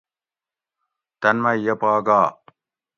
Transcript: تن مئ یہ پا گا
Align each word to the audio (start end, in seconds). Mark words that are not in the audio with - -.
تن 1.21 1.35
مئ 1.43 1.57
یہ 1.65 1.73
پا 1.81 1.91
گا 2.05 2.21